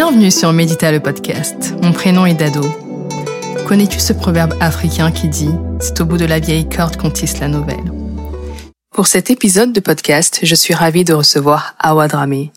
[0.00, 1.74] Bienvenue sur Médita le podcast.
[1.82, 2.64] Mon prénom est Dado.
[3.66, 5.50] Connais-tu ce proverbe africain qui dit
[5.80, 7.92] C'est au bout de la vieille corde qu'on tisse la nouvelle
[8.94, 12.52] Pour cet épisode de podcast, je suis ravie de recevoir Awa Dramé,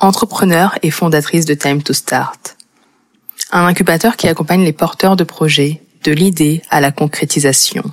[0.00, 2.58] entrepreneur et fondatrice de Time to Start.
[3.52, 7.84] Un incubateur qui accompagne les porteurs de projets, de l'idée à la concrétisation.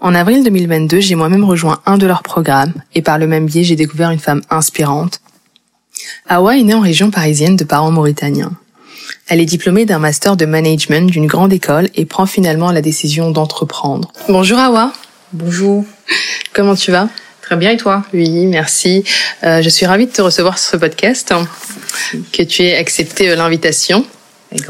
[0.00, 3.62] En avril 2022, j'ai moi-même rejoint un de leurs programmes et par le même biais,
[3.62, 5.20] j'ai découvert une femme inspirante.
[6.28, 8.52] Awa est née en région parisienne de parents mauritaniens.
[9.28, 13.30] Elle est diplômée d'un master de management d'une grande école et prend finalement la décision
[13.30, 14.12] d'entreprendre.
[14.28, 14.92] Bonjour Awa.
[15.32, 15.84] Bonjour.
[16.52, 17.08] Comment tu vas?
[17.42, 18.04] Très bien et toi?
[18.12, 19.04] Oui, merci.
[19.44, 21.32] Euh, je suis ravie de te recevoir sur ce podcast,
[22.32, 24.04] que tu aies accepté euh, l'invitation.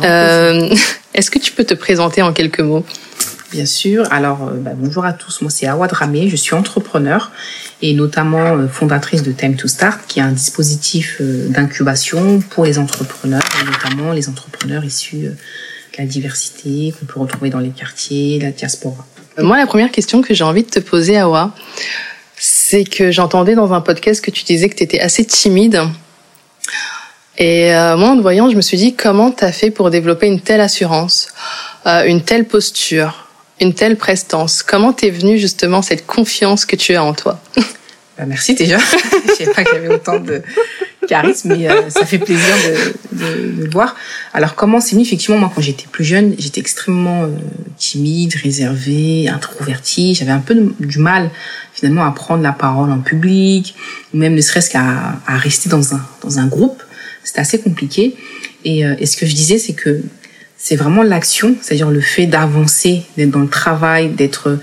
[0.02, 0.74] Euh,
[1.14, 2.84] Est-ce que tu peux te présenter en quelques mots?
[3.56, 4.06] Bien sûr.
[4.12, 5.40] Alors, euh, bah, bonjour à tous.
[5.40, 6.28] Moi, c'est Awad Ramé.
[6.28, 7.32] Je suis entrepreneur
[7.80, 12.66] et notamment euh, fondatrice de Time to Start, qui est un dispositif euh, d'incubation pour
[12.66, 15.34] les entrepreneurs, et notamment les entrepreneurs issus de
[15.96, 19.06] la diversité qu'on peut retrouver dans les quartiers, la diaspora.
[19.38, 21.54] Moi, la première question que j'ai envie de te poser, Awa,
[22.36, 25.80] c'est que j'entendais dans un podcast que tu disais que tu étais assez timide.
[27.38, 30.26] Et moi, en te voyant, je me suis dit, comment tu as fait pour développer
[30.26, 31.28] une telle assurance,
[31.86, 33.25] une telle posture?
[33.60, 37.40] Une telle prestance Comment t'es venue justement cette confiance que tu as en toi?
[38.18, 38.78] Bah, Merci déjà.
[39.28, 40.42] Je savais pas qu'il y avait autant de
[41.06, 42.54] charisme, mais euh, ça fait plaisir
[43.12, 43.94] de, de, de, voir.
[44.32, 45.04] Alors comment c'est venu?
[45.04, 47.28] Effectivement, moi quand j'étais plus jeune, j'étais extrêmement euh,
[47.76, 50.14] timide, réservée, introvertie.
[50.14, 51.30] J'avais un peu du mal
[51.74, 53.74] finalement à prendre la parole en public,
[54.14, 56.82] ou même ne serait-ce qu'à à rester dans un, dans un groupe.
[57.22, 58.16] C'était assez compliqué.
[58.64, 60.00] Et, euh, et ce que je disais, c'est que
[60.58, 64.58] c'est vraiment l'action, c'est-à-dire le fait d'avancer, d'être dans le travail, d'être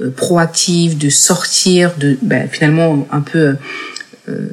[0.00, 3.56] euh, proactif, de sortir, de ben, finalement un peu
[4.28, 4.46] euh,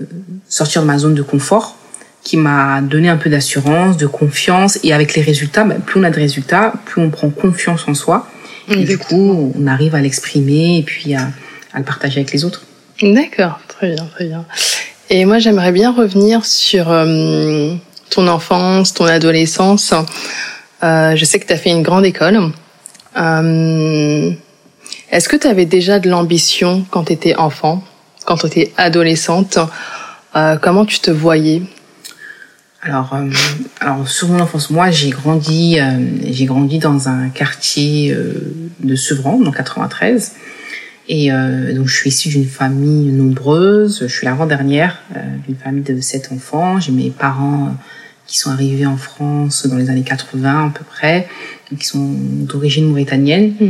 [0.47, 1.77] sortir de ma zone de confort,
[2.23, 4.79] qui m'a donné un peu d'assurance, de confiance.
[4.83, 7.93] Et avec les résultats, ben, plus on a de résultats, plus on prend confiance en
[7.93, 8.27] soi.
[8.67, 11.29] Et du coup, on arrive à l'exprimer et puis à,
[11.71, 12.63] à, le partager avec les autres.
[12.99, 14.45] D'accord, très bien, très bien.
[15.11, 17.75] Et moi, j'aimerais bien revenir sur euh,
[18.09, 19.93] ton enfance, ton adolescence.
[20.85, 22.51] Euh, je sais que tu as fait une grande école.
[23.17, 24.31] Euh,
[25.11, 27.83] Est-ce que tu avais déjà de l'ambition quand tu étais enfant,
[28.25, 29.57] quand tu étais adolescente?
[30.35, 31.63] Euh, Comment tu te voyais?
[32.83, 33.17] Alors,
[33.79, 35.79] alors sur mon enfance, moi j'ai grandi,
[36.23, 38.15] j'ai grandi dans un quartier
[38.79, 40.33] de Sevran, dans 93,
[41.07, 44.01] et donc je suis issue d'une famille nombreuse.
[44.01, 45.01] Je suis l'avant-dernière
[45.47, 46.79] d'une famille de sept enfants.
[46.79, 47.75] J'ai mes parents
[48.27, 51.27] qui sont arrivés en France dans les années 80 à peu près,
[51.77, 53.53] qui sont d'origine mauritanienne.
[53.59, 53.65] Mmh.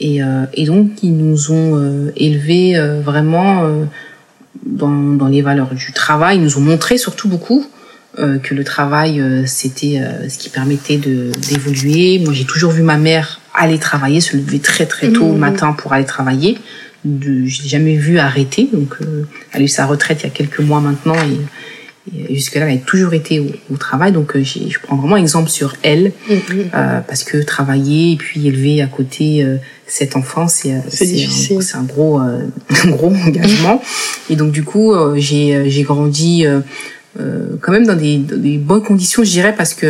[0.00, 3.84] Et, euh, et, donc, ils nous ont euh, élevés euh, vraiment euh,
[4.66, 6.38] dans, dans, les valeurs du travail.
[6.38, 7.66] Ils nous ont montré surtout beaucoup
[8.18, 12.18] euh, que le travail, euh, c'était ce qui permettait d'évoluer.
[12.18, 15.30] Moi, j'ai toujours vu ma mère aller travailler, se lever très très tôt mmh.
[15.30, 16.58] au matin pour aller travailler.
[17.04, 18.68] Je l'ai jamais vu arrêter.
[18.72, 18.96] Donc,
[19.52, 21.38] elle a eu sa retraite il y a quelques mois maintenant et
[22.30, 25.74] jusque-là, elle a toujours été au, au travail, donc euh, je prends vraiment exemple sur
[25.82, 26.64] elle, mm -hmm.
[26.74, 29.56] euh, parce que travailler et puis élever à côté euh,
[29.86, 32.46] cet enfant, c'est euh, c'est un, un, gros euh,
[32.84, 33.80] un gros engagement.
[34.30, 36.34] et donc du coup, euh, j'ai j'ai grandi
[37.62, 39.88] quand même dans des, dans des bonnes conditions, je dirais, parce que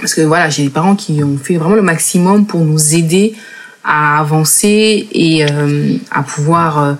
[0.00, 3.26] parce que voilà, j'ai des parents qui ont fait vraiment le maximum pour nous aider
[3.84, 5.44] à avancer et
[6.10, 6.92] à pouvoir euh,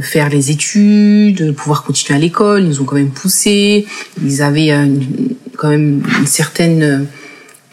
[0.00, 2.62] faire les études, pouvoir continuer à l'école.
[2.62, 3.86] Ils nous ont quand même poussé.
[4.22, 7.06] Ils avaient une, quand même une certaine,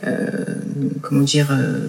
[0.06, 0.28] euh,
[1.02, 1.88] comment dire, euh,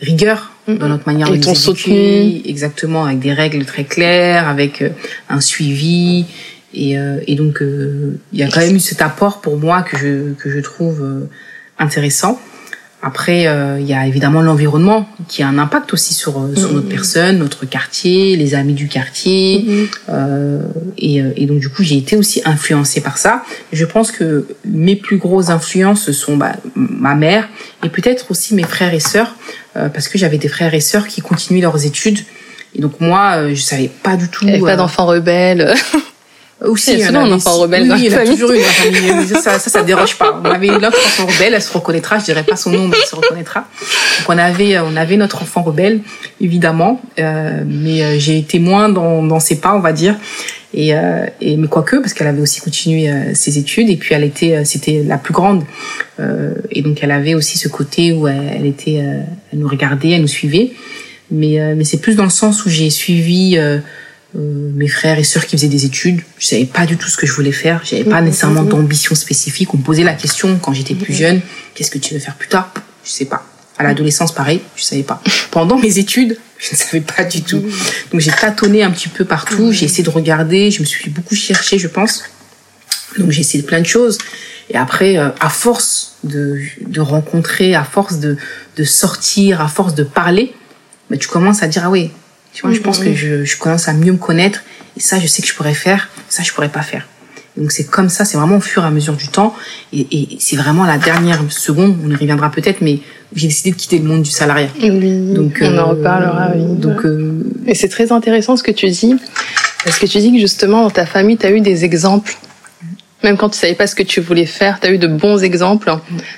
[0.00, 2.48] rigueur dans notre manière de nous.
[2.48, 4.90] Exactement, avec des règles très claires, avec euh,
[5.28, 6.26] un suivi.
[6.72, 9.96] Et, euh, et donc, il y a quand même eu cet apport pour moi que
[9.96, 11.28] je, que je trouve
[11.78, 12.40] intéressant.
[13.06, 16.56] Après, euh, il y a évidemment l'environnement qui a un impact aussi sur, mmh.
[16.56, 19.58] sur notre personne, notre quartier, les amis du quartier.
[19.58, 19.86] Mmh.
[20.08, 20.62] Euh,
[20.96, 23.44] et, et, donc, du coup, j'ai été aussi influencée par ça.
[23.74, 27.46] Je pense que mes plus grosses influences sont bah, ma mère
[27.84, 29.34] et peut-être aussi mes frères et sœurs,
[29.76, 32.20] euh, parce que j'avais des frères et sœurs qui continuaient leurs études.
[32.74, 34.46] Et donc, moi, je savais pas du tout...
[34.48, 35.74] Il pas d'enfants rebelles
[36.62, 38.32] aussi il y a un enfant rebelle oui, dans il a famille.
[38.32, 40.40] toujours eu famille ça, ça ça déroge pas.
[40.42, 43.08] On avait notre enfant rebelle elle se reconnaîtra je dirais pas son nom mais elle
[43.08, 43.60] se reconnaîtra.
[44.18, 46.00] Donc on avait on avait notre enfant rebelle
[46.40, 50.16] évidemment euh, mais euh, j'ai été moins dans, dans ses pas on va dire.
[50.76, 54.14] Et, euh, et mais quoique parce qu'elle avait aussi continué euh, ses études et puis
[54.14, 55.62] elle était euh, c'était la plus grande.
[56.18, 60.10] Euh, et donc elle avait aussi ce côté où elle, elle était elle nous regardait
[60.10, 60.72] elle nous suivait.
[61.30, 63.56] Mais mais c'est plus dans le sens où j'ai suivi
[64.36, 66.20] euh, mes frères et sœurs qui faisaient des études.
[66.38, 67.82] Je savais pas du tout ce que je voulais faire.
[67.84, 68.68] J'avais pas Mhm, nécessairement mhm.
[68.68, 69.72] d'ambition spécifique.
[69.74, 71.40] On me posait la question quand j'étais plus jeune,
[71.74, 72.72] qu'est-ce que tu veux faire plus tard?
[73.04, 73.46] Je sais pas.
[73.78, 75.22] À l'adolescence, pareil, je savais pas.
[75.50, 77.62] Pendant mes études, je ne savais pas du tout.
[78.12, 79.72] Donc j'ai tâtonné un petit peu partout.
[79.72, 80.70] J'ai essayé de regarder.
[80.70, 82.24] Je me suis beaucoup cherché, je pense.
[83.18, 84.18] Donc j'ai essayé plein de choses.
[84.70, 88.36] Et après, euh, à force de, de rencontrer, à force de,
[88.76, 90.54] de sortir, à force de parler,
[91.10, 92.10] bah, tu commences à dire, ah oui,
[92.54, 94.62] tu vois, je pense que je, je commence à mieux me connaître.
[94.96, 96.08] Et ça, je sais que je pourrais faire.
[96.28, 97.06] Ça, je pourrais pas faire.
[97.56, 99.54] Donc c'est comme ça, c'est vraiment au fur et à mesure du temps.
[99.92, 102.98] Et, et c'est vraiment la dernière seconde, on y reviendra peut-être, mais
[103.34, 104.68] j'ai décidé de quitter le monde du salariat.
[104.80, 106.76] Oui, Donc, on euh, en reparlera, oui.
[106.76, 109.14] Donc, euh, Et c'est très intéressant ce que tu dis,
[109.84, 112.36] parce que tu dis que justement dans ta famille, tu as eu des exemples.
[113.22, 115.42] Même quand tu savais pas ce que tu voulais faire, tu as eu de bons
[115.42, 115.92] exemples.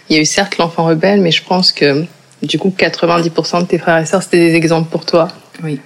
[0.09, 2.05] Il y a eu certes l'enfant rebelle, mais je pense que
[2.43, 5.29] du coup 90% de tes frères et sœurs, c'était des exemples pour toi.
[5.65, 5.81] Oui,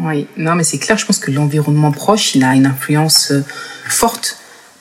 [0.00, 0.26] oui.
[0.36, 0.98] Non, mais c'est clair.
[0.98, 3.42] Je pense que l'environnement proche, il a une influence euh,
[3.86, 4.38] forte.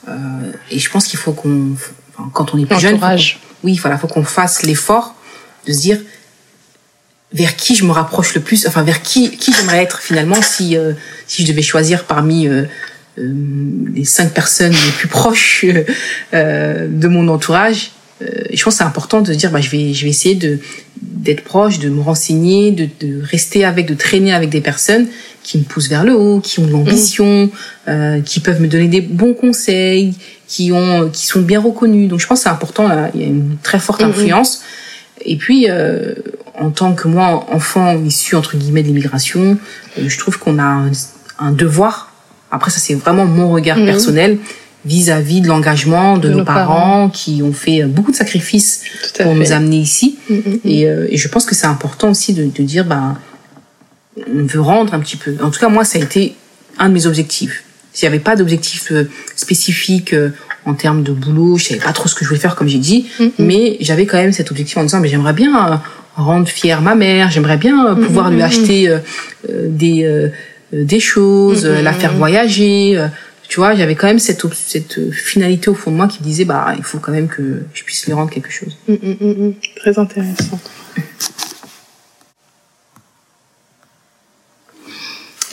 [0.08, 1.74] Euh, et je pense qu'il faut qu'on,
[2.18, 3.06] enfin, quand on est plus jeune, faut
[3.64, 5.16] oui, voilà, faut qu'on fasse l'effort
[5.66, 6.00] de se dire
[7.34, 10.78] vers qui je me rapproche le plus, enfin vers qui qui j'aimerais être finalement si
[10.78, 10.94] euh,
[11.28, 12.64] si je devais choisir parmi euh,
[13.18, 13.34] euh,
[13.94, 15.66] les cinq personnes les plus proches
[16.34, 17.92] euh, de mon entourage.
[18.22, 20.36] Euh, je pense que c'est important de se dire bah je vais je vais essayer
[20.36, 20.60] de
[21.02, 25.08] d'être proche, de me renseigner, de, de rester avec, de traîner avec des personnes
[25.44, 27.50] qui me poussent vers le haut, qui ont de l'ambition,
[27.88, 30.14] euh, qui peuvent me donner des bons conseils,
[30.48, 32.10] qui ont, qui sont bien reconnus.
[32.10, 32.88] Donc je pense que c'est important.
[32.88, 34.10] Là, il y a une très forte Mhm.
[34.10, 34.62] influence.
[35.24, 36.14] Et puis, euh,
[36.60, 39.58] en tant que moi, enfant issu entre guillemets de l'immigration,
[39.98, 40.92] euh, je trouve qu'on a un,
[41.40, 42.12] un devoir.
[42.52, 43.86] Après, ça c'est vraiment mon regard Mhm.
[43.86, 44.38] personnel
[44.86, 47.10] vis-à-vis de l'engagement de, De nos, nos parents, parents.
[47.10, 48.84] qui ont fait euh, beaucoup de sacrifices
[49.18, 49.34] pour fait.
[49.34, 50.18] nous amener ici.
[50.30, 50.60] Mm, mm, mm.
[50.66, 53.18] Et, euh, et je pense que c'est important aussi de, de dire, ben,
[54.18, 55.36] on veut rendre un petit peu.
[55.42, 56.36] En tout cas, moi, ça a été
[56.78, 57.64] un de mes objectifs.
[57.94, 60.30] S'il n'y avait pas d'objectif euh, spécifique euh,
[60.66, 62.78] en termes de boulot, je savais pas trop ce que je voulais faire, comme j'ai
[62.80, 63.06] dit,
[63.40, 65.76] mais j'avais quand même cet objectif en disant, mais j'aimerais bien euh,
[66.18, 68.94] rendre fière ma mère, j'aimerais bien pouvoir lui acheter
[69.48, 70.30] des
[70.74, 73.00] des choses, la faire voyager.
[73.56, 74.44] Tu vois, j'avais quand même cette
[74.98, 77.64] euh, finalité au fond de moi qui me disait, bah, il faut quand même que
[77.74, 78.76] je puisse lui rendre quelque chose.
[78.90, 79.54] Mm, mm, mm, mm.
[79.78, 80.60] Très intéressant.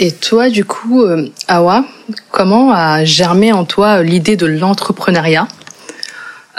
[0.00, 1.84] Et toi, du coup, euh, Awa,
[2.32, 5.46] comment a germé en toi euh, l'idée de l'entrepreneuriat?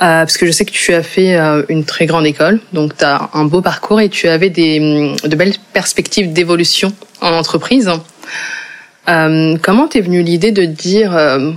[0.02, 2.96] Euh, Parce que je sais que tu as fait euh, une très grande école, donc
[2.96, 7.34] tu as un beau parcours et tu avais des, hum, de belles perspectives d'évolution en
[7.34, 7.92] entreprise.
[9.10, 11.52] Euh, comment t'es venue l'idée de dire euh,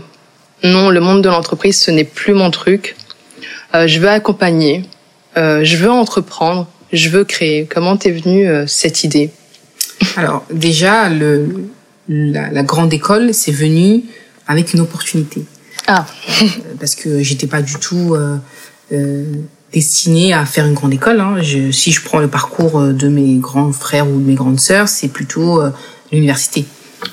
[0.64, 2.96] non, le monde de l'entreprise, ce n'est plus mon truc.
[3.74, 4.84] Euh, je veux accompagner,
[5.36, 7.66] je veux entreprendre, je veux créer.
[7.66, 9.30] Comment t'es venue cette idée?
[10.16, 11.68] Alors déjà, le,
[12.08, 14.04] la, la grande école, c'est venu
[14.46, 15.44] avec une opportunité.
[15.86, 16.06] Ah,
[16.80, 18.16] Parce que j'étais pas du tout
[19.72, 21.20] destinée à faire une grande école.
[21.20, 21.36] Hein.
[21.42, 24.88] Je, si je prends le parcours de mes grands frères ou de mes grandes sœurs,
[24.88, 25.60] c'est plutôt
[26.10, 26.64] l'université.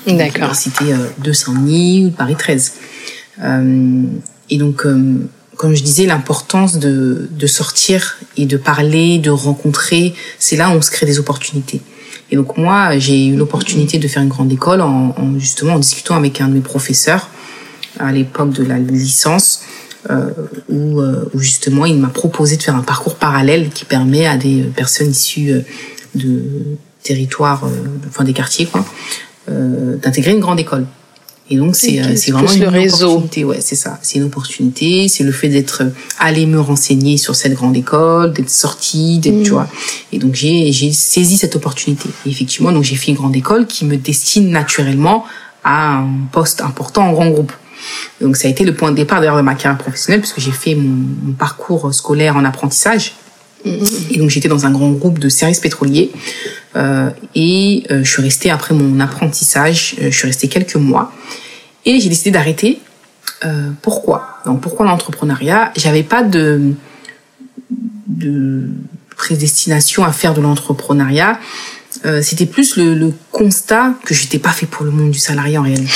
[0.06, 0.34] D'accord.
[0.34, 2.72] L'université euh, de Saint-Denis ou de Paris 13.
[3.42, 4.02] Euh,
[4.50, 10.14] et donc, euh, comme je disais, l'importance de, de sortir et de parler, de rencontrer,
[10.38, 11.80] c'est là où on se crée des opportunités.
[12.30, 15.78] Et donc moi, j'ai eu l'opportunité de faire une grande école en, en justement en
[15.78, 17.28] discutant avec un de mes professeurs
[17.98, 19.62] à l'époque de la licence,
[20.10, 20.30] euh,
[20.68, 24.36] où, euh, où justement il m'a proposé de faire un parcours parallèle qui permet à
[24.36, 25.64] des personnes issues
[26.14, 26.42] de
[27.02, 27.70] territoires, euh,
[28.08, 28.84] enfin des quartiers, quoi,
[29.48, 30.86] d'intégrer une grande école.
[31.50, 33.08] Et donc c'est Ok, euh, vraiment une le réseau.
[33.08, 37.18] opportunité, ouais, c'est ça, c'est une opportunité, c'est le fait d'être euh, allé me renseigner
[37.18, 39.68] sur cette grande école, d'être sorti, d'être, tu vois.
[40.12, 42.08] Et donc j'ai j'ai saisi cette opportunité.
[42.24, 45.26] Et effectivement, donc j'ai fait une grande école qui me destine naturellement
[45.64, 47.52] à un poste important en grand groupe.
[48.22, 50.52] Donc ça a été le point de départ d'ailleurs de ma carrière professionnelle puisque j'ai
[50.52, 53.12] fait mon, mon parcours scolaire en apprentissage.
[53.64, 56.10] Et donc j'étais dans un grand groupe de services pétroliers
[56.76, 61.12] euh, et euh, je suis restée après mon apprentissage, euh, je suis restée quelques mois
[61.86, 62.80] et j'ai décidé d'arrêter.
[63.44, 64.38] Euh, pourquoi?
[64.44, 65.72] Donc pourquoi l'entrepreneuriat?
[65.76, 66.74] J'avais pas de
[68.06, 68.68] de
[69.16, 71.38] prédestination à faire de l'entrepreneuriat.
[72.04, 75.56] Euh, C'était plus le, le constat que j'étais pas fait pour le monde du salarié
[75.56, 75.90] en réalité.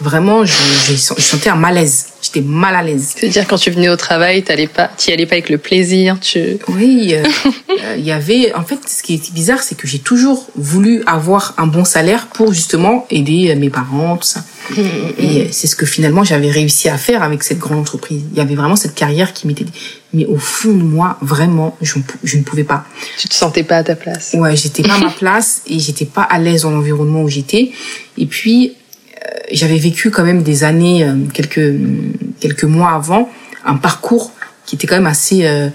[0.00, 2.06] Vraiment, je, je, je sentais un malaise.
[2.22, 3.14] J'étais mal à l'aise.
[3.16, 6.18] C'est-à-dire quand tu venais au travail, t'allais pas, t'y allais pas avec le plaisir.
[6.20, 6.58] Tu.
[6.68, 7.24] Oui, euh,
[7.70, 8.54] euh, il y avait.
[8.54, 12.28] En fait, ce qui est bizarre, c'est que j'ai toujours voulu avoir un bon salaire
[12.28, 14.44] pour justement aider euh, mes parents, tout ça.
[14.76, 18.22] Et euh, c'est ce que finalement j'avais réussi à faire avec cette grande entreprise.
[18.32, 19.64] Il y avait vraiment cette carrière qui m'était.
[20.12, 22.84] Mais au fond de moi, vraiment, je, je ne pouvais pas.
[23.18, 24.34] Tu te sentais pas à ta place.
[24.34, 27.72] Ouais, j'étais pas à ma place et j'étais pas à l'aise dans l'environnement où j'étais.
[28.16, 28.72] Et puis,
[29.52, 31.74] j'avais vécu quand même des années, euh, quelques
[32.40, 33.30] quelques mois avant,
[33.64, 34.32] un parcours
[34.66, 35.68] qui était quand même assez, euh,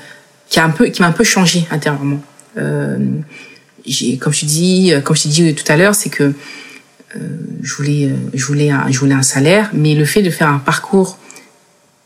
[0.49, 2.21] qui a un peu, qui m'a un peu changé intérieurement.
[2.57, 2.97] Euh,
[3.85, 6.33] j'ai, comme je dis, comme je t'ai dit tout à l'heure, c'est que
[7.61, 10.57] je voulais, je voulais, un, je voulais un salaire, mais le fait de faire un
[10.57, 11.19] parcours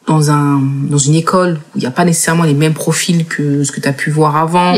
[0.07, 3.63] dans un dans une école où il n'y a pas nécessairement les mêmes profils que
[3.63, 4.73] ce que tu as pu voir avant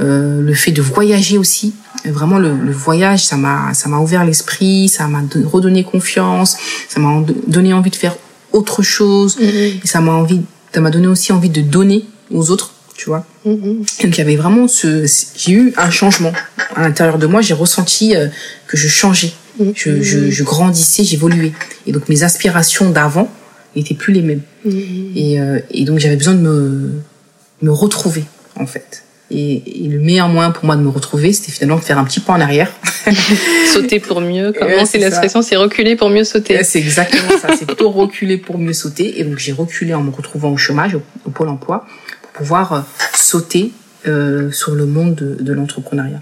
[0.00, 1.74] euh, le fait de voyager aussi
[2.10, 6.56] vraiment le, le voyage ça m'a ça m'a ouvert l'esprit ça m'a redonné confiance
[6.88, 8.16] ça m'a donné envie de faire
[8.52, 9.80] autre chose mhm.
[9.82, 10.42] et ça m'a envie
[10.72, 13.84] ça m'a donné aussi envie de donner aux autres tu vois mhm.
[14.02, 15.06] donc il y avait vraiment ce
[15.36, 16.32] j'ai eu un changement
[16.76, 18.28] à l'intérieur de moi j'ai ressenti euh,
[18.66, 19.32] que je changeais
[19.74, 21.52] je, je, je grandissais j'évoluais
[21.86, 23.30] et donc mes aspirations d'avant
[23.76, 24.42] n'étaient plus les mêmes.
[24.64, 24.70] Mmh.
[25.16, 26.92] Et, euh, et, donc j'avais besoin de me,
[27.62, 28.24] me retrouver
[28.56, 29.03] en fait.
[29.30, 32.04] Et, et, le meilleur moyen pour moi de me retrouver, c'était finalement de faire un
[32.04, 32.70] petit pas en arrière.
[33.72, 34.52] sauter pour mieux.
[34.52, 36.62] Comment c'est l'expression C'est reculer pour mieux sauter.
[36.62, 37.48] C'est exactement ça.
[37.56, 39.20] C'est plutôt reculer pour mieux sauter.
[39.20, 41.86] Et donc j'ai reculé en me retrouvant au chômage, au, pôle emploi,
[42.22, 42.80] pour pouvoir euh,
[43.14, 43.72] sauter
[44.06, 46.20] euh, sur le monde de, de l'entrepreneuriat.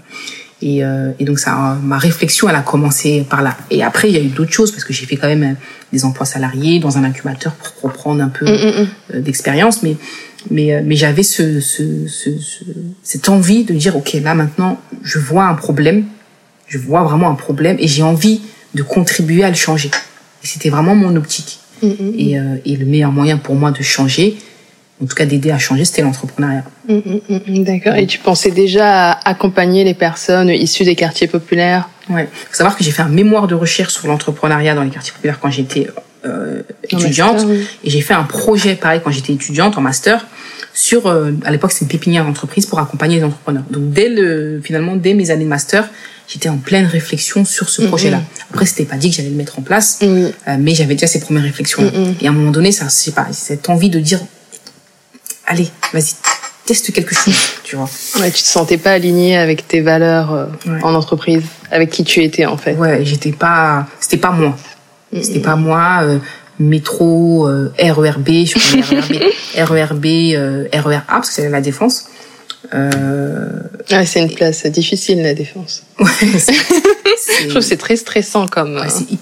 [0.63, 3.57] Et, euh, et, donc ça, ma réflexion, elle a commencé par là.
[3.69, 5.53] Et après, il y a eu d'autres choses parce que j'ai fait quand même euh,
[5.91, 8.87] des emplois salariés dans un incubateur pour reprendre un peu mm, mm, mm.
[9.15, 9.83] Euh, d'expérience.
[9.83, 9.97] Mais
[10.51, 12.29] mais mais j'avais ce, ce, ce,
[13.03, 16.05] cette envie de dire ok là maintenant je vois un problème,
[16.67, 18.41] je vois vraiment un problème et j'ai envie
[18.73, 19.91] de contribuer à le changer.
[20.43, 21.59] Et c'était vraiment mon optique.
[21.83, 24.37] Et, et le meilleur moyen pour moi de changer,
[25.01, 26.63] en tout cas d'aider à changer, c'était l'entrepreneuriat.
[26.87, 27.95] Mm, mm, mm, d'accord.
[27.95, 31.89] Et tu pensais déjà à accompagner les personnes issues des quartiers populaires?
[32.09, 32.29] Ouais.
[32.49, 35.39] Faut savoir que j'ai fait un mémoire de recherche sur l'entrepreneuriat dans les quartiers populaires
[35.39, 35.87] quand j'étais
[36.25, 37.45] euh, étudiante,
[37.83, 40.25] et j'ai fait un projet pareil quand j'étais étudiante en master
[40.73, 43.63] sur euh, à l'époque c'était une pépinière d'entreprise pour accompagner les entrepreneurs.
[43.69, 45.89] Donc dès le finalement dès mes années de master,
[46.27, 48.21] j'étais en pleine réflexion sur ce projet-là.
[48.51, 51.19] Après c'était pas dit que j'allais le mettre en place, euh, mais j'avais déjà ces
[51.19, 51.91] premières réflexions.
[52.21, 54.19] Et à un moment donné, ça c'est pas cette envie de dire
[55.45, 56.13] allez, vas-y,
[56.65, 57.89] teste quelque chose, tu vois.
[58.19, 60.45] Ouais, tu te sentais pas aligné avec tes valeurs euh,
[60.81, 62.73] en entreprise, avec qui tu étais en fait.
[62.75, 64.55] Ouais, j'étais pas, c'était pas moi.
[65.21, 66.01] C'était pas moi.
[66.03, 66.19] Euh,
[66.59, 70.05] métro, euh, RERB, je crois RERB, RERB,
[70.85, 72.05] RERA parce que c'est la défense.
[72.73, 73.49] Euh,
[73.91, 75.83] ouais, c'est une place difficile la défense.
[75.99, 78.81] Ouais, je trouve que c'est très stressant comme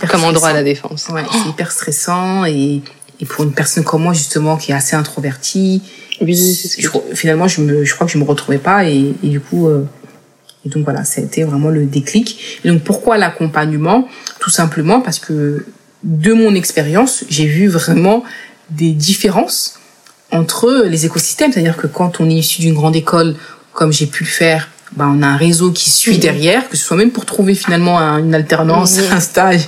[0.09, 1.07] comme endroit à la défense.
[1.09, 2.81] Ouais, c'est hyper stressant et
[3.19, 5.81] et pour une personne comme moi justement qui est assez introvertie
[7.13, 9.85] finalement, je, me, je crois que je me retrouvais pas et, et du coup, euh,
[10.65, 12.59] et donc voilà, ça a été vraiment le déclic.
[12.63, 14.07] Et donc pourquoi l'accompagnement?
[14.39, 15.65] Tout simplement parce que
[16.03, 18.23] de mon expérience, j'ai vu vraiment
[18.69, 19.79] des différences
[20.31, 21.51] entre les écosystèmes.
[21.51, 23.35] C'est-à-dire que quand on est issu d'une grande école,
[23.73, 26.83] comme j'ai pu le faire, bah, on a un réseau qui suit derrière, que ce
[26.83, 29.61] soit même pour trouver finalement une alternance, un stage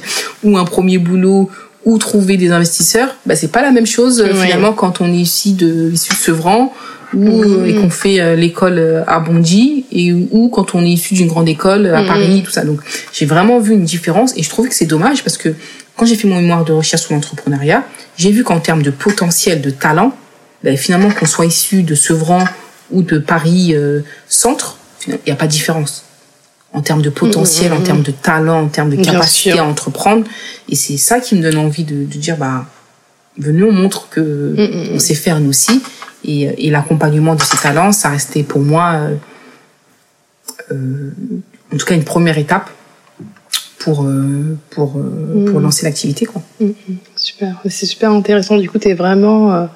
[0.43, 1.49] ou un premier boulot
[1.85, 5.17] ou trouver des investisseurs, bah c'est pas la même chose euh, finalement quand on est
[5.17, 6.73] ici de issu de Sevran
[7.13, 7.65] ou mm.
[7.65, 11.27] et qu'on fait euh, l'école euh, à Bondy et ou quand on est issu d'une
[11.27, 12.07] grande école à mm.
[12.07, 12.63] Paris tout ça.
[12.63, 12.79] Donc
[13.11, 15.53] j'ai vraiment vu une différence et je trouvais que c'est dommage parce que
[15.95, 17.83] quand j'ai fait mon mémoire de recherche sur l'entrepreneuriat,
[18.17, 20.15] j'ai vu qu'en termes de potentiel, de talent,
[20.63, 22.43] bah, finalement qu'on soit issu de Sevran
[22.91, 23.75] ou de Paris
[24.27, 26.05] centre, il n'y a pas de différence
[26.73, 30.25] en termes de potentiel, en termes de talent, en termes de capacité à entreprendre.
[30.69, 32.65] Et c'est ça qui me donne envie de, de dire, bah,
[33.37, 34.55] venez, on montre que
[34.93, 35.83] on sait faire nous aussi.
[36.25, 39.15] Et, et l'accompagnement de ces talents, ça restait pour moi, euh,
[40.71, 41.11] euh
[41.71, 42.69] en tout cas, une première étape
[43.83, 46.41] pour euh, pour euh, pour lancer l'activité quoi.
[47.15, 48.57] Super, c'est super intéressant.
[48.57, 49.67] Du coup, tu es vraiment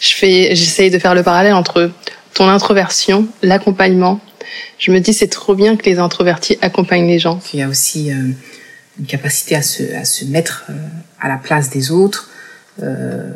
[0.00, 1.90] je fais j'essaye de faire le parallèle entre
[2.34, 4.20] ton introversion, l'accompagnement
[4.78, 7.40] je me dis c'est trop bien que les introvertis accompagnent les gens.
[7.52, 8.14] Il y a aussi euh,
[8.98, 10.72] une capacité à se, à se mettre euh,
[11.20, 12.30] à la place des autres,
[12.82, 13.30] euh,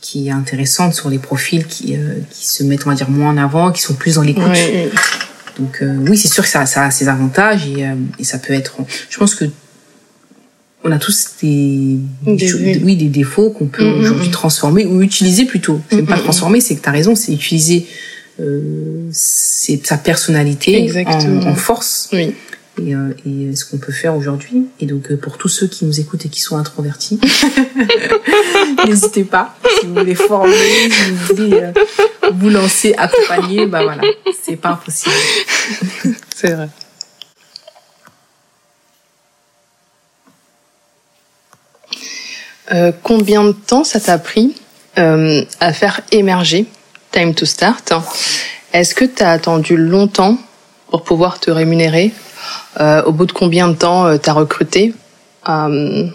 [0.00, 3.30] qui est intéressante sur les profils qui, euh, qui se mettent, on va dire, moins
[3.30, 4.44] en avant, qui sont plus dans l'écoute.
[5.60, 7.84] Donc oui, c'est sûr que ça, ça a ses avantages et,
[8.18, 8.76] et ça peut être...
[9.10, 9.44] Je pense que
[10.82, 14.00] on a tous des, oui des défauts qu'on peut mm-hmm.
[14.00, 15.80] aujourd'hui transformer ou utiliser plutôt.
[15.90, 17.86] C'est pas transformer, c'est que tu as raison, c'est utiliser
[18.40, 22.08] euh, sa personnalité en, force.
[22.12, 22.34] Oui.
[22.78, 24.66] Et, euh, et, ce qu'on peut faire aujourd'hui.
[24.78, 27.20] Et donc, euh, pour tous ceux qui nous écoutent et qui sont introvertis,
[28.86, 29.56] n'hésitez pas.
[29.80, 31.72] Si vous voulez former, si vous voulez
[32.32, 34.02] vous lancer, accompagner, bah voilà,
[34.42, 35.14] c'est pas impossible.
[36.34, 36.68] c'est vrai.
[42.72, 44.54] Euh, combien de temps ça t'a pris
[44.98, 46.66] euh, à faire émerger
[47.10, 47.92] Time to Start?
[48.72, 50.38] Est-ce que tu as attendu longtemps
[50.88, 52.12] pour pouvoir te rémunérer?
[52.12, 52.29] euh,
[52.78, 54.94] Au bout de combien de temps euh, tu as recruté
[55.48, 56.06] euh,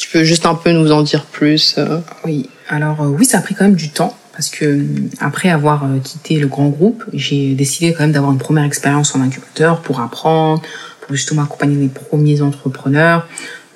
[0.00, 1.78] tu peux juste un peu nous en dire plus.
[2.24, 4.84] Oui, alors oui, ça a pris quand même du temps parce que
[5.18, 9.22] après avoir quitté le grand groupe, j'ai décidé quand même d'avoir une première expérience en
[9.22, 10.60] incubateur pour apprendre,
[11.00, 13.26] pour justement accompagner les premiers entrepreneurs.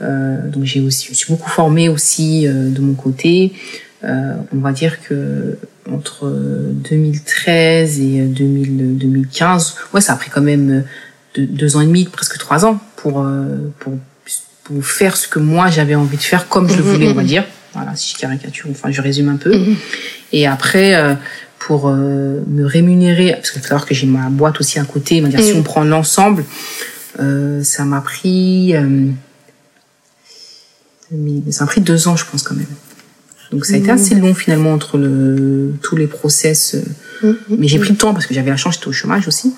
[0.02, 3.52] Euh, donc j'ai aussi, je suis beaucoup formée aussi euh, de mon côté.
[4.04, 5.56] Euh, on va dire que
[5.90, 10.84] entre 2013 et 2000, 2015, ouais, ça a pris quand même
[11.36, 13.24] deux, ans et demi, presque trois ans pour
[13.78, 13.94] pour
[14.64, 17.24] pour faire ce que moi j'avais envie de faire comme je le voulais, on va
[17.24, 17.44] dire.
[17.74, 19.52] Voilà, si je caricature, enfin je résume un peu.
[19.52, 19.76] Mm-hmm.
[20.32, 21.16] Et après,
[21.58, 25.24] pour me rémunérer, parce qu'il va falloir que j'ai ma boîte aussi à côté, on
[25.24, 25.58] va dire si mm.
[25.58, 26.44] on prend l'ensemble,
[27.18, 28.74] ça m'a pris
[31.50, 32.66] ça a pris deux ans, je pense, quand même.
[33.52, 33.94] Donc ça a été mmh.
[33.94, 36.74] assez long finalement entre le, tous les process.
[36.74, 38.92] Euh, mmh, mmh, mais j'ai pris le temps parce que j'avais la chance, j'étais au
[38.92, 39.52] chômage aussi.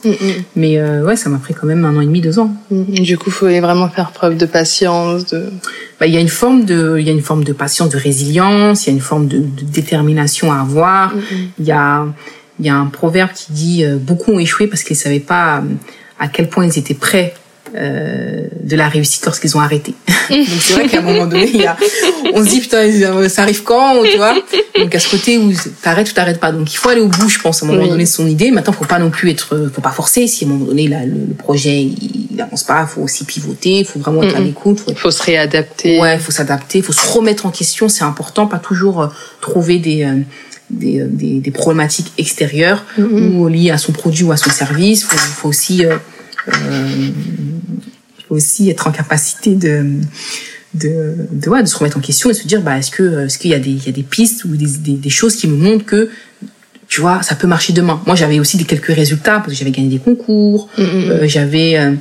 [0.56, 2.54] Mais euh, ouais, ça m'a pris quand même un an et demi, deux ans.
[2.70, 5.26] Du coup, il faut vraiment faire preuve de patience.
[5.26, 5.44] De...
[6.00, 7.98] Bah, il y a une forme de, il y a une forme de patience, de
[7.98, 8.86] résilience.
[8.86, 11.14] Il y a une forme de, de détermination à avoir.
[11.58, 12.04] Il y a,
[12.58, 15.62] il y a un proverbe qui dit euh, beaucoup ont échoué parce qu'ils savaient pas
[16.18, 17.34] à quel point ils étaient prêts
[17.76, 19.95] euh, de la réussite lorsqu'ils ont arrêté.
[20.31, 21.76] Donc c'est vrai qu'à un moment donné, il y a,
[22.33, 24.35] on se dit putain, euh, ça arrive quand, tu vois?
[24.78, 25.52] Donc à ce côté où
[25.83, 26.52] t'arrêtes ou t'arrêtes pas.
[26.52, 28.52] Donc il faut aller au bout, je pense, à un moment donné, son idée.
[28.52, 30.28] Maintenant, faut pas non plus être, faut pas forcer.
[30.28, 33.85] Si à un moment donné, là, le, projet il avance pas, faut aussi pivoter, il
[33.85, 34.85] faut vraiment être à l'écoute.
[34.87, 35.99] Il faut, se réadapter.
[35.99, 37.88] Ouais, faut s'adapter, faut se remettre en question.
[37.88, 39.09] C'est important, pas toujours euh,
[39.40, 40.09] trouver des
[40.71, 45.04] des, des, des, problématiques extérieures ou liées à son produit ou à son service.
[45.04, 45.97] Faut, faut aussi euh,
[46.47, 47.53] il
[48.28, 50.00] faut aussi être en capacité de
[50.75, 53.38] de, de, ouais, de se remettre en question et se dire bah est-ce que est-ce
[53.38, 55.47] qu'il y a des il y a des pistes ou des, des, des choses qui
[55.47, 56.11] me montrent que
[56.88, 58.00] tu vois ça peut marcher demain.
[58.07, 61.11] Moi j'avais aussi des quelques résultats parce que j'avais gagné des concours mm, mm, mm.
[61.11, 61.93] euh, j'avais euh,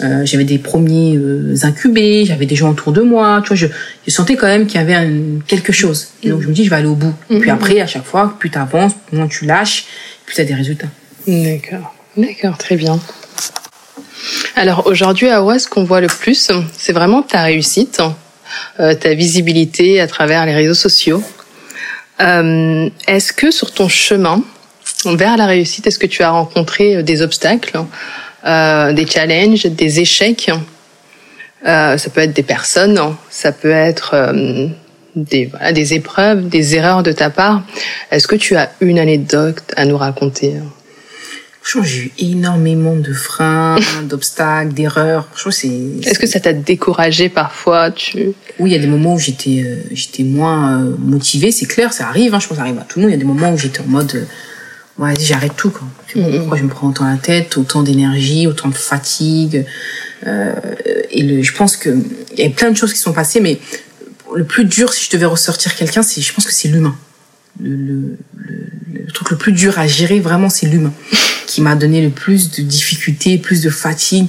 [0.00, 3.66] euh, j'avais des premiers euh, incubés j'avais des gens autour de moi tu vois je,
[4.06, 6.08] je sentais quand même qu'il y avait un, quelque chose.
[6.22, 7.14] Et donc je me dis je vais aller au bout.
[7.40, 9.86] Puis après à chaque fois plus tu avances moins tu lâches
[10.24, 10.88] plus tu as des résultats.
[11.26, 11.94] D'accord.
[12.16, 12.98] D'accord très bien
[14.56, 18.00] alors aujourd'hui, à ce qu'on voit le plus, c'est vraiment ta réussite,
[18.78, 21.22] euh, ta visibilité à travers les réseaux sociaux.
[22.20, 24.42] Euh, est-ce que sur ton chemin
[25.06, 27.80] vers la réussite, est-ce que tu as rencontré euh, des obstacles,
[28.44, 30.50] des challenges, des échecs?
[31.64, 34.32] Ça peut être des personnes, ça peut être
[35.14, 37.62] des épreuves, des erreurs de ta part.
[38.10, 40.54] Est-ce que tu as une anecdote à nous raconter?
[41.82, 43.76] J'ai eu énormément de freins,
[44.08, 45.28] d'obstacles, d'erreurs.
[45.50, 45.68] c'est.
[46.02, 48.32] Est-ce que ça t'a découragé parfois tu...
[48.58, 51.52] Oui, il y a des moments où j'étais, euh, j'étais moins euh, motivée.
[51.52, 52.34] C'est clair, ça arrive.
[52.34, 53.10] Hein, je pense que ça arrive à tout le monde.
[53.10, 55.70] Il y a des moments où j'étais en mode, euh, ouais, j'arrête tout.
[55.70, 55.86] Quoi.
[56.12, 59.64] Pourquoi je me prends autant la tête, autant d'énergie, autant de fatigue.
[60.26, 60.54] Euh,
[61.10, 61.96] et le, je pense que
[62.32, 63.60] il y a plein de choses qui sont passées, mais
[64.34, 66.96] le plus dur, si je devais ressortir quelqu'un, c'est, je pense que c'est l'humain.
[67.60, 68.70] Le, le, le,
[69.04, 70.92] le, truc le plus dur à gérer, vraiment, c'est l'humain
[71.50, 74.28] qui m'a donné le plus de difficultés, plus de fatigue,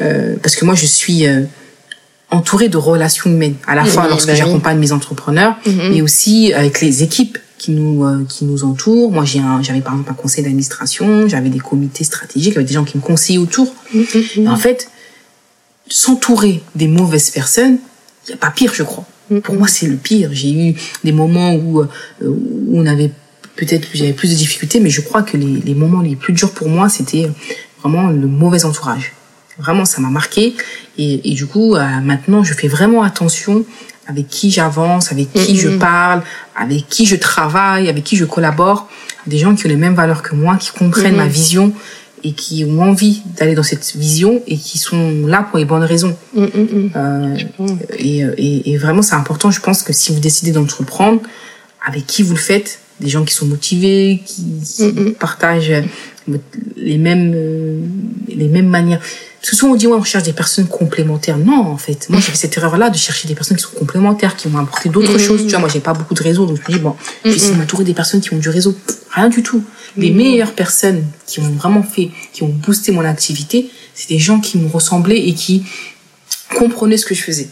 [0.00, 1.44] euh, parce que moi je suis euh,
[2.30, 5.92] entourée de relations humaines, à la fois lorsque bah j'accompagne mes entrepreneurs, mm-hmm.
[5.92, 9.10] mais aussi avec les équipes qui nous euh, qui nous entourent.
[9.10, 12.84] Moi, j'ai j'avais par exemple un conseil d'administration, j'avais des comités stratégiques avec des gens
[12.84, 13.74] qui me conseillaient autour.
[13.94, 14.46] Mm-hmm.
[14.46, 14.90] en fait,
[15.88, 17.78] s'entourer des mauvaises personnes,
[18.26, 19.06] il y a pas pire, je crois.
[19.32, 19.40] Mm-hmm.
[19.40, 20.28] Pour moi, c'est le pire.
[20.34, 21.88] J'ai eu des moments où, euh,
[22.22, 23.10] où on avait
[23.58, 26.32] peut-être que j'avais plus de difficultés, mais je crois que les, les moments les plus
[26.32, 27.28] durs pour moi, c'était
[27.82, 29.12] vraiment le mauvais entourage.
[29.58, 30.54] Vraiment, ça m'a marqué.
[30.96, 33.64] Et, et, du coup, euh, maintenant, je fais vraiment attention
[34.06, 36.22] avec qui j'avance, avec qui je parle,
[36.56, 38.88] avec qui je travaille, avec qui je collabore.
[39.26, 41.74] Des gens qui ont les mêmes valeurs que moi, qui comprennent ma vision
[42.24, 45.84] et qui ont envie d'aller dans cette vision et qui sont là pour les bonnes
[45.84, 46.16] raisons.
[46.36, 47.36] Euh,
[47.98, 49.50] et, et, et, vraiment, c'est important.
[49.50, 51.20] Je pense que si vous décidez d'entreprendre,
[51.84, 54.84] avec qui vous le faites, des gens qui sont motivés, qui,
[55.18, 55.72] partagent
[56.76, 57.80] les mêmes euh,
[58.28, 59.00] les mêmes manières.
[59.40, 61.38] Parce que souvent on dit ouais on cherche des personnes complémentaires.
[61.38, 63.76] Non en fait, moi j'ai fait cette erreur là de chercher des personnes qui sont
[63.78, 65.44] complémentaires, qui vont apporter d'autres choses.
[65.44, 67.36] Tu vois moi j'ai pas beaucoup de réseau donc je me dis bon je vais
[67.36, 68.74] essayer de m'entourer des personnes qui ont du réseau.
[69.10, 69.62] Rien du tout.
[69.96, 74.38] Les meilleures personnes qui ont vraiment fait, qui ont boosté mon activité, c'est des gens
[74.38, 75.64] qui me ressemblaient et qui
[76.56, 77.48] comprenaient ce que je faisais.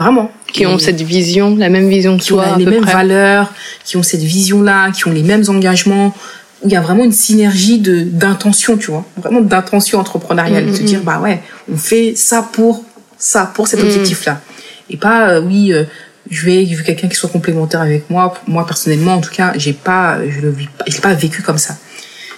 [0.00, 0.32] Vraiment.
[0.50, 2.44] Qui ont cette vision, la même vision que qui toi.
[2.46, 3.52] Qui ont les mêmes valeurs,
[3.84, 6.14] qui ont cette vision-là, qui ont les mêmes engagements,
[6.62, 9.04] où il y a vraiment une synergie de d'intention, tu vois.
[9.18, 10.66] Vraiment d'intention entrepreneuriale.
[10.66, 10.84] De se mm-hmm.
[10.84, 12.82] dire, bah ouais, on fait ça pour
[13.18, 14.40] ça, pour cet objectif-là.
[14.88, 15.84] Et pas, euh, oui, euh,
[16.30, 18.34] je vais, je veux quelqu'un qui soit complémentaire avec moi.
[18.48, 21.58] Moi, personnellement, en tout cas, j'ai pas, je le vis pas, j'ai pas vécu comme
[21.58, 21.76] ça.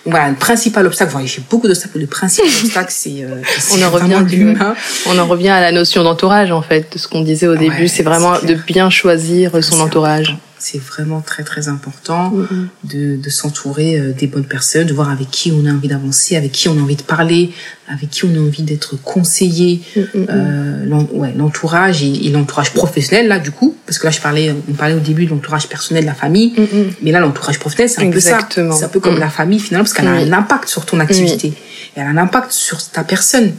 [0.04, 3.90] Voilà, le principal obstacle, voilà, j'ai beaucoup d'obstacles, le principal obstacle, c'est euh, on en
[3.90, 4.74] revient l'humain.
[5.06, 7.82] on en revient à la notion d'entourage en fait de ce qu'on disait au début
[7.82, 10.51] Ouais, c'est vraiment de bien choisir son entourage important.
[10.64, 12.68] C'est vraiment très très important Mhm.
[12.84, 16.36] de, de s'entourer euh, des bonnes personnes, de voir avec qui on a envie d'avancer,
[16.36, 17.50] avec qui on a envie de parler,
[17.88, 19.82] avec qui on a envie d'être conseillé.
[19.96, 20.04] Mhm.
[20.30, 24.20] Euh, l'en- ouais, l'entourage et, et l'entourage professionnel là du coup, parce que là je
[24.20, 26.92] parlais, on parlait au début de l'entourage personnel de la famille, Mhm.
[27.02, 28.36] mais là l'entourage professionnel c'est un peu ça.
[28.36, 28.72] Exactement.
[28.76, 29.20] C'est un peu comme Mm.
[29.20, 31.54] la famille finalement parce qu'elle a un impact sur ton activité, et
[31.96, 33.52] elle a un impact sur ta personne.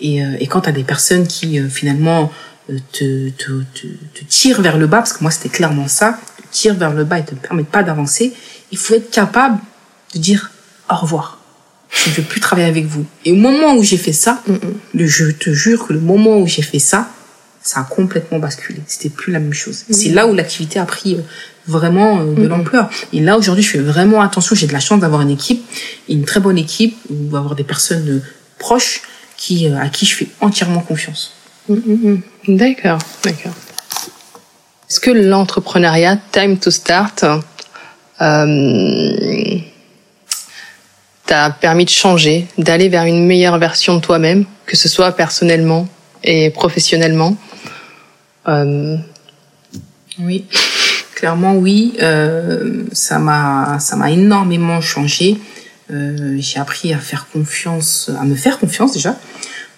[0.00, 2.32] Et, euh, et quand tu as des personnes qui euh, finalement
[2.92, 6.42] te, te, te, te tirent vers le bas, parce que moi c'était clairement ça, te
[6.50, 8.32] tirent vers le bas et te permettent pas d'avancer,
[8.70, 9.58] il faut être capable
[10.14, 10.50] de dire
[10.90, 11.38] au revoir.
[11.92, 13.04] Je ne veux plus travailler avec vous.
[13.24, 14.42] Et au moment où j'ai fait ça,
[14.94, 17.10] le, je te jure que le moment où j'ai fait ça,
[17.62, 18.80] ça a complètement basculé.
[18.86, 19.84] C'était plus la même chose.
[19.90, 21.20] C'est là où l'activité a pris euh,
[21.66, 22.88] vraiment euh, de l'ampleur.
[23.12, 24.54] Et là aujourd'hui, je fais vraiment attention.
[24.54, 25.62] J'ai de la chance d'avoir une équipe,
[26.08, 28.22] une très bonne équipe, ou avoir des personnes euh,
[28.58, 29.02] proches
[29.36, 31.34] qui euh, à qui je fais entièrement confiance.
[31.68, 32.20] Mhm.
[32.48, 33.52] D'accord, d'accord.
[34.88, 37.24] Est-ce que l'entrepreneuriat Time to Start
[38.20, 39.58] euh,
[41.26, 45.86] t'a permis de changer, d'aller vers une meilleure version de toi-même, que ce soit personnellement
[46.24, 47.36] et professionnellement?
[48.48, 48.96] Euh,
[50.18, 50.46] Oui,
[51.14, 51.94] clairement oui.
[52.02, 55.38] Euh, ça m'a ça m'a énormément changé.
[55.92, 59.16] Euh, j'ai appris à faire confiance, à me faire confiance déjà.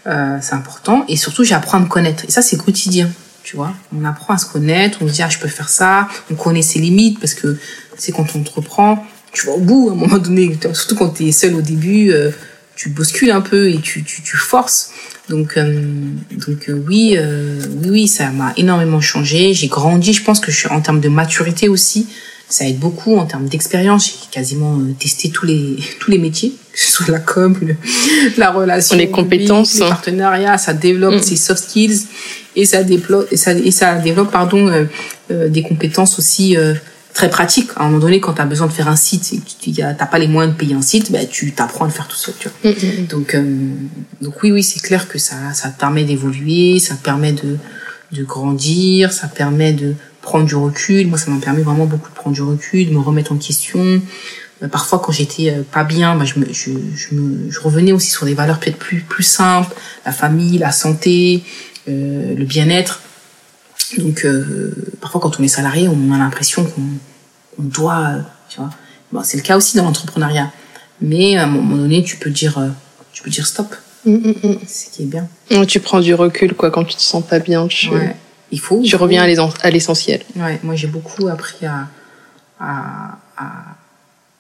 [0.07, 1.05] Euh, c'est important.
[1.09, 2.25] Et surtout, j'apprends à me connaître.
[2.27, 3.11] Et ça, c'est quotidien.
[3.43, 4.99] Tu vois, on apprend à se connaître.
[5.01, 6.09] On se dit ah je peux faire ça.
[6.31, 7.59] On connaît ses limites parce que
[7.97, 10.59] c'est quand on entreprend, tu vas au bout à un moment donné.
[10.73, 12.31] Surtout quand tu es seul au début, euh,
[12.77, 14.93] tu bouscules un peu et tu tu, tu forces.
[15.29, 15.81] Donc, euh,
[16.33, 19.55] donc euh, oui, euh, oui, oui, ça m'a énormément changé.
[19.55, 20.13] J'ai grandi.
[20.13, 22.09] Je pense que je suis en termes de maturité aussi.
[22.53, 24.07] Ça aide beaucoup en termes d'expérience.
[24.07, 27.77] J'ai quasiment euh, testé tous les tous les métiers, que ce soit la com, le-
[28.37, 29.75] la relation, Les compétences.
[29.75, 30.59] les partenariats.
[30.59, 31.23] Ça développe Mm.
[31.23, 32.01] ses soft skills
[32.55, 34.85] et ça développe et ça et ça développe pardon euh,
[35.31, 36.75] euh, des compétences aussi euh,
[37.15, 37.71] très pratiques.
[37.77, 39.81] À un moment donné, quand tu as besoin de faire un site et que tu
[39.81, 42.17] n'as pas les moyens de payer un site, ben, tu t'apprends à le faire tout
[42.17, 42.35] seul.
[42.39, 42.71] Tu vois.
[42.71, 43.07] Mhm.
[43.07, 43.43] Donc, euh,
[44.21, 47.57] donc oui, oui, c'est clair que ça, ça te permet d'évoluer, ça te permet de,
[48.13, 51.09] de grandir, ça permet de prendre du recul.
[51.09, 54.01] Moi, ça m'a permis vraiment beaucoup de prendre du recul, de me remettre en question.
[54.63, 57.93] Euh, parfois, quand j'étais euh, pas bien, bah, je, me, je, je, me, je revenais
[57.93, 59.75] aussi sur des valeurs peut-être plus, plus simples,
[60.07, 61.43] la famille, la santé,
[61.89, 63.01] euh, le bien-être.
[63.99, 66.83] Donc, euh, parfois, quand on est salarié, on a l'impression qu'on
[67.59, 68.71] on doit, euh, tu vois.
[69.11, 70.51] Bon, c'est le cas aussi dans l'entrepreneuriat.
[71.03, 72.59] Mais à un moment donné, tu peux dire,
[73.13, 73.75] tu peux dire stop.
[74.07, 74.59] Mhm.
[74.67, 75.29] C'est ce qui est bien.
[75.67, 77.67] Tu prends du recul quoi quand tu te sens pas bien.
[77.67, 78.17] Tu, Ouais.
[78.53, 78.83] Il faut.
[78.83, 80.21] tu reviens à l'es- à l'essentiel.
[80.37, 81.89] Ouais, moi j'ai beaucoup appris à,
[82.61, 83.47] à, à,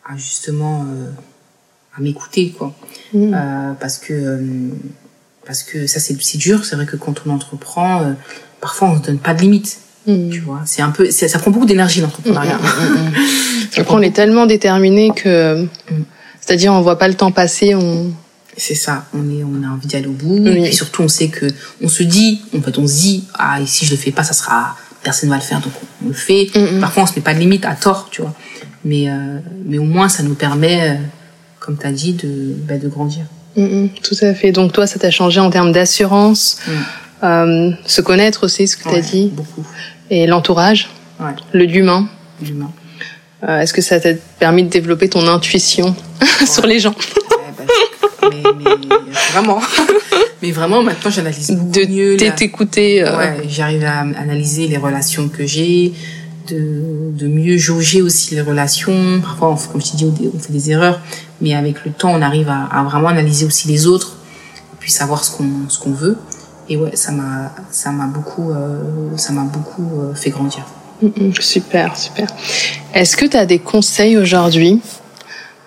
[0.05, 1.11] à justement euh,
[1.96, 2.75] à m'écouter quoi.
[3.14, 3.33] Mhm.
[3.35, 4.68] Euh, parce que euh,
[5.46, 6.64] parce que ça c'est dur.
[6.64, 8.12] C'est vrai que quand on entreprend, euh,
[8.61, 9.79] parfois on se donne pas de limite.
[10.07, 10.31] Mhm.
[10.31, 12.59] Tu vois, c'est un peu, ça prend beaucoup d'énergie l'entrepreneuriat.
[13.79, 16.03] Après, on est tellement déterminé que, Mm.
[16.40, 17.75] c'est-à-dire, on voit pas le temps passer.
[17.75, 18.12] On...
[18.57, 20.38] C'est ça, on est, on a envie d'aller au bout.
[20.38, 20.67] Oui.
[20.67, 21.47] Et surtout, on sait que,
[21.83, 24.25] on se dit, en fait, on se dit, ah, et si je le fais pas,
[24.25, 25.73] ça sera, personne va le faire, donc
[26.05, 26.49] on le fait.
[26.55, 26.81] Mhm.
[26.81, 28.35] Parfois, on se met pas de limite à tort, tu vois.
[28.85, 30.95] Mais, euh, mais au moins, ça nous permet, euh,
[31.61, 33.25] comme tu as dit, de, bah, de grandir.
[33.57, 34.53] Mhm, Tout à fait.
[34.53, 37.25] Donc, toi, ça t'a changé en termes d'assurance, Mm.
[37.25, 39.65] euh, se connaître aussi, ce que tu as Ouais, dit, Beaucoup.
[40.11, 42.07] et l'entourage, Ouais, le l'humain.
[42.43, 42.71] l'humain.
[43.49, 45.97] Euh, Est-ce que ça t'a permis de développer ton intuition
[46.47, 46.95] sur les gens?
[49.33, 49.61] Vraiment.
[50.42, 52.16] mais vraiment, maintenant, j'analyse beaucoup De mieux.
[52.16, 55.92] la- t'écouter euh, Ouais, j'arrive à analyser les relations que j'ai,
[56.49, 59.21] de, de mieux jauger aussi les relations.
[59.23, 61.01] Parfois, on, fait- comme je dit, on fait des erreurs,
[61.40, 64.16] mais avec le temps, on arrive à, à vraiment analyser aussi les autres,
[64.73, 66.16] et puis savoir ce qu'on ce qu'on veut.
[66.68, 68.79] Et ouais, ça m'a ça m'a beaucoup euh,
[69.16, 70.64] ça m'a beaucoup euh, fait grandir.
[71.03, 72.29] Mhm, Super, super.
[72.95, 74.81] Est-ce que tu as des conseils aujourd'hui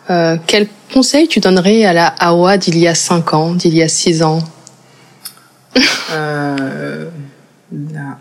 [0.10, 3.84] euh, Quels conseils tu donnerais à la Awa d'il y a 5 ans, d'il y
[3.84, 4.40] a 6 ans?
[6.12, 7.10] Euh,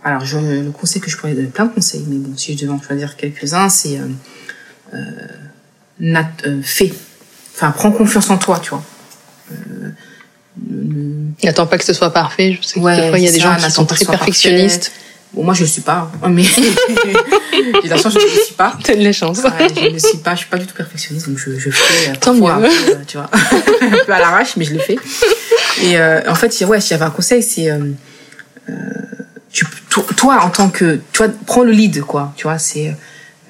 [0.02, 2.62] alors, je, le conseil que je pourrais donner, plein de conseils, mais bon, si je
[2.62, 4.08] devais en choisir quelques-uns, c'est euh,
[4.94, 4.98] euh,
[6.00, 6.92] nat- euh, fais.
[7.54, 8.82] Enfin, prends confiance en toi, tu vois.
[11.44, 12.58] N'attends pas que ce soit parfait.
[12.60, 14.90] Je sais que Ouais, des fois, il y a des gens qui sont très perfectionnistes.
[15.34, 16.42] Bon, moi, je le suis pas, hein, mais
[17.82, 18.76] j'ai la chance, je ne le suis pas.
[18.84, 19.38] T'as de la chance.
[19.38, 22.10] Ouais, je ne suis pas, je suis pas du tout perfectionniste, donc je, je fais
[22.10, 22.66] euh, Tant parfois mieux.
[22.66, 23.30] un peu, euh, tu vois,
[23.82, 24.96] un peu à l'arrache, mais je le fais.
[25.82, 27.78] Et euh, en fait, ouais, s'il y avait un conseil, c'est euh,
[28.70, 28.74] euh,
[29.50, 32.32] tu, toi, toi, en tant que, tu vois, prends le lead, quoi.
[32.36, 32.92] Tu vois, c'est, euh,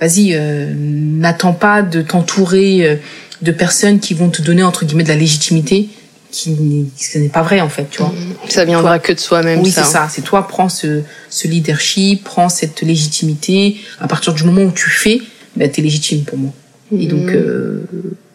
[0.01, 3.01] vas-y, euh, n'attends pas de t'entourer
[3.43, 5.89] de personnes qui vont te donner entre guillemets de la légitimité
[6.35, 8.13] qui ce n'est pas vrai en fait, tu vois.
[8.49, 9.61] Ça viendra que de soi-même.
[9.61, 10.09] Oui, c'est ça.
[10.11, 13.77] C'est toi, prends ce, ce leadership, prends cette légitimité.
[14.01, 15.21] À partir du moment où tu fais,
[15.57, 16.51] ben, t'es légitime pour moi.
[16.97, 17.85] Et donc, euh,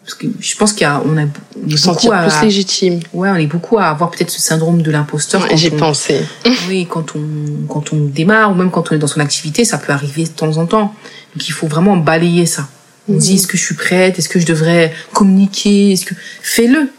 [0.04, 3.00] parce que je pense qu'il y a, on a, on sentir beaucoup à, plus légitime.
[3.12, 5.42] ouais, on est beaucoup à avoir peut-être ce syndrome de l'imposteur.
[5.42, 6.20] Ouais, J'ai pensé.
[6.68, 9.78] Oui, quand on, quand on démarre ou même quand on est dans son activité, ça
[9.78, 10.94] peut arriver de temps en temps.
[11.34, 12.66] Donc, il faut vraiment balayer ça.
[13.08, 13.18] On Mhm.
[13.18, 14.18] dit, est-ce que je suis prête?
[14.18, 15.92] Est-ce que je devrais communiquer?
[15.92, 16.90] Est-ce que, fais-le.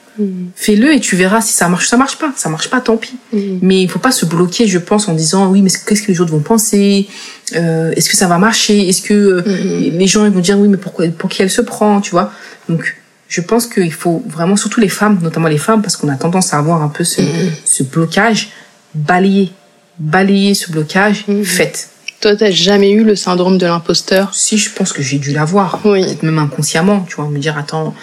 [0.56, 1.88] Fais-le et tu verras si ça marche.
[1.88, 2.32] Ça marche pas.
[2.36, 3.14] Ça marche pas, tant pis.
[3.34, 3.60] Mhm.
[3.62, 6.20] Mais il faut pas se bloquer, je pense, en disant oui, mais qu'est-ce que les
[6.22, 7.08] autres vont penser?
[7.56, 8.88] Euh, Est-ce que ça va marcher?
[8.90, 9.98] Est-ce que euh, Mhm.
[9.98, 12.32] les gens ils vont dire oui, mais pourquoi pour qui elle se prend, tu vois?
[12.70, 12.96] Donc,
[13.28, 16.54] je pense qu'il faut vraiment, surtout les femmes, notamment les femmes, parce qu'on a tendance
[16.54, 17.22] à avoir un peu ce,
[17.66, 18.50] ce blocage,
[18.94, 19.52] balayer,
[20.00, 21.90] balayer ce blocage, faites.
[22.20, 24.36] Toi, t'as jamais eu le syndrome de l'imposteur?
[24.36, 26.04] Si je pense que j'ai dû l'avoir, Oui.
[26.04, 27.96] peut-être même inconsciemment, tu vois, me dire attends,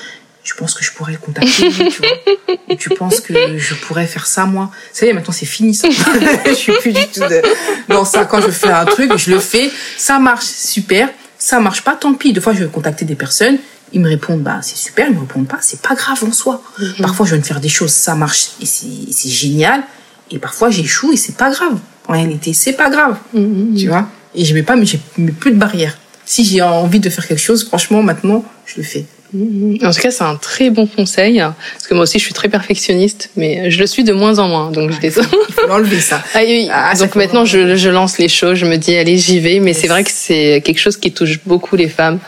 [0.48, 2.76] je pense que je pourrais le contacter, tu vois.
[2.78, 4.70] Tu penses que je pourrais faire ça moi.
[4.94, 5.88] Ça y est, maintenant c'est fini ça.
[6.46, 7.42] je suis plus du tout de...
[7.88, 8.24] dans ça.
[8.24, 11.10] Quand je fais un truc, je le fais, ça marche, super.
[11.38, 12.32] Ça marche pas, tant pis.
[12.32, 13.58] Des fois, je vais contacter des personnes,
[13.92, 16.62] ils me répondent, bah c'est super, ils me répondent pas, c'est pas grave en soi.
[17.02, 19.82] Parfois, je viens de faire des choses, ça marche et c'est c'est génial.
[20.30, 21.78] Et parfois, j'échoue et c'est pas grave.
[22.06, 23.76] En réalité, c'est pas grave Mhm.
[23.78, 24.08] tu vois?
[24.34, 25.00] Et je mets pas, mais j'ai
[25.40, 25.98] plus de barrières.
[26.24, 29.04] Si j'ai envie de faire quelque chose, franchement, maintenant, je le fais.
[29.34, 31.38] En tout cas, c'est un très bon conseil.
[31.38, 34.48] Parce que moi aussi, je suis très perfectionniste, mais je le suis de moins en
[34.48, 34.70] moins.
[34.70, 35.08] Donc, je les...
[35.08, 35.12] Il
[35.54, 36.22] faut l'enlever, ça.
[36.34, 39.40] Ah oui, Ah, donc maintenant je, je lance les choses, je me dis allez j'y
[39.40, 39.80] vais, mais Yes.
[39.80, 42.18] c'est vrai que c'est quelque chose qui touche beaucoup les femmes.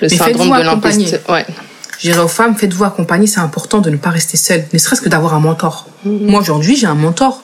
[0.00, 1.20] Le Mais syndrome de l'imposteur.
[1.28, 1.44] Ouais.
[1.98, 5.00] Je dirais aux femmes, faites-vous accompagner, c'est important de ne pas rester seule, ne serait-ce
[5.00, 5.86] que d'avoir un mentor.
[6.04, 7.42] Moi, aujourd'hui, j'ai un mentor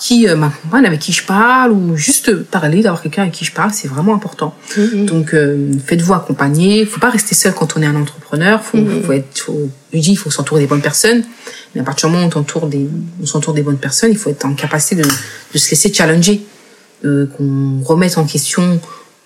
[0.00, 3.52] qui euh, m'accompagne, avec qui je parle, ou juste parler, d'avoir quelqu'un avec qui je
[3.52, 4.54] parle, c'est vraiment important.
[4.94, 6.86] Donc, euh, faites-vous accompagner.
[6.86, 8.62] Faut pas rester seul quand on est un entrepreneur.
[8.64, 11.22] Faut, faut être, faut, je dis, il faut s'entourer des bonnes personnes.
[11.74, 12.88] Mais à partir du moment où on s'entoure des,
[13.22, 16.42] on s'entoure des bonnes personnes, il faut être en capacité de, de se laisser challenger,
[17.04, 18.80] euh, qu'on remette en question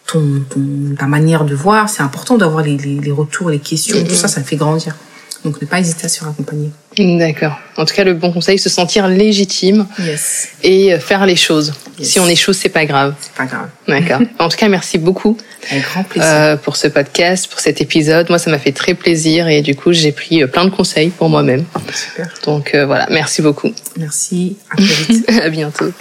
[0.08, 0.60] ton, ton,
[0.98, 1.88] ta manière de voir.
[1.88, 4.96] C'est important d'avoir les, les, les retours, les questions, tout ça, ça fait grandir.
[5.44, 6.70] Donc, ne pas hésiter à se accompagner.
[6.98, 7.58] D'accord.
[7.76, 10.48] En tout cas, le bon conseil, se sentir légitime Yes.
[10.62, 11.74] et euh, faire les choses.
[11.98, 12.08] Yes.
[12.08, 13.14] Si on échoue, c'est pas grave.
[13.20, 13.68] C'est pas grave.
[13.86, 14.20] D'accord.
[14.38, 15.36] en tout cas, merci beaucoup
[15.70, 16.28] Avec grand plaisir.
[16.30, 18.28] euh, pour ce podcast, pour cet épisode.
[18.30, 21.10] Moi, ça m'a fait très plaisir et du coup, j'ai pris euh, plein de conseils
[21.10, 21.64] pour moi-même.
[21.92, 22.28] Super.
[22.44, 23.72] Donc euh, voilà, merci beaucoup.
[23.98, 24.56] Merci.
[24.70, 25.30] À très vite.
[25.42, 25.92] à bientôt.